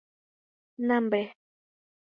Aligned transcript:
Nambre. 0.87 1.23